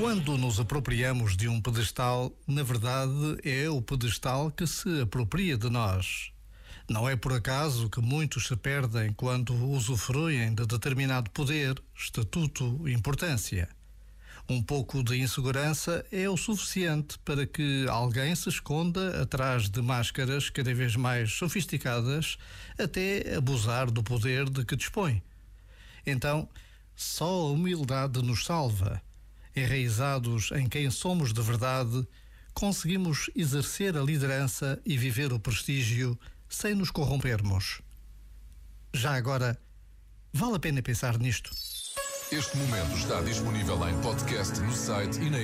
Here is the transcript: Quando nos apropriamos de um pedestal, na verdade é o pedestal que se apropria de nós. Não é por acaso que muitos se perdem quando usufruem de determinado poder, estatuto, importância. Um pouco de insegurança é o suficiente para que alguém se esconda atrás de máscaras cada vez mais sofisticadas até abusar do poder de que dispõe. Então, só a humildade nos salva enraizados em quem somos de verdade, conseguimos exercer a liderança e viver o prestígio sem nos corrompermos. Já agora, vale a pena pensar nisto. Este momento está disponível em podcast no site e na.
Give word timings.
Quando 0.00 0.38
nos 0.38 0.58
apropriamos 0.58 1.36
de 1.36 1.48
um 1.48 1.60
pedestal, 1.60 2.32
na 2.46 2.62
verdade 2.62 3.38
é 3.44 3.68
o 3.68 3.82
pedestal 3.82 4.50
que 4.50 4.66
se 4.66 5.02
apropria 5.02 5.56
de 5.56 5.68
nós. 5.68 6.32
Não 6.88 7.08
é 7.08 7.14
por 7.14 7.32
acaso 7.32 7.90
que 7.90 8.00
muitos 8.00 8.46
se 8.46 8.56
perdem 8.56 9.12
quando 9.12 9.54
usufruem 9.54 10.54
de 10.54 10.66
determinado 10.66 11.30
poder, 11.30 11.80
estatuto, 11.94 12.88
importância. 12.88 13.68
Um 14.48 14.62
pouco 14.62 15.04
de 15.04 15.20
insegurança 15.20 16.04
é 16.10 16.28
o 16.28 16.36
suficiente 16.36 17.18
para 17.18 17.46
que 17.46 17.86
alguém 17.88 18.34
se 18.34 18.48
esconda 18.48 19.22
atrás 19.22 19.68
de 19.68 19.80
máscaras 19.80 20.50
cada 20.50 20.74
vez 20.74 20.96
mais 20.96 21.32
sofisticadas 21.32 22.38
até 22.78 23.36
abusar 23.36 23.90
do 23.90 24.02
poder 24.02 24.48
de 24.48 24.64
que 24.64 24.74
dispõe. 24.74 25.22
Então, 26.04 26.48
só 26.96 27.24
a 27.24 27.50
humildade 27.50 28.20
nos 28.22 28.44
salva 28.44 29.00
enraizados 29.54 30.50
em 30.52 30.68
quem 30.68 30.90
somos 30.90 31.32
de 31.32 31.40
verdade, 31.42 32.06
conseguimos 32.54 33.30
exercer 33.34 33.96
a 33.96 34.02
liderança 34.02 34.80
e 34.84 34.96
viver 34.96 35.32
o 35.32 35.40
prestígio 35.40 36.18
sem 36.48 36.74
nos 36.74 36.90
corrompermos. 36.90 37.80
Já 38.94 39.14
agora, 39.14 39.58
vale 40.32 40.56
a 40.56 40.58
pena 40.58 40.82
pensar 40.82 41.18
nisto. 41.18 41.50
Este 42.30 42.56
momento 42.56 42.96
está 42.96 43.20
disponível 43.20 43.88
em 43.88 44.00
podcast 44.00 44.58
no 44.60 44.72
site 44.72 45.20
e 45.20 45.30
na. 45.30 45.42